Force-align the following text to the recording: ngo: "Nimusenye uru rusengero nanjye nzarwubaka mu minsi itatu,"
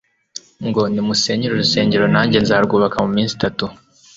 ngo: 0.67 0.81
"Nimusenye 0.91 1.45
uru 1.45 1.61
rusengero 1.61 2.05
nanjye 2.15 2.37
nzarwubaka 2.43 2.97
mu 3.05 3.09
minsi 3.15 3.33
itatu," 3.37 3.65